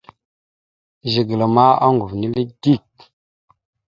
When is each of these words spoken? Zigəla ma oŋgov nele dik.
Zigəla 1.11 1.45
ma 1.55 1.65
oŋgov 1.87 2.11
nele 2.19 2.41
dik. 2.61 2.87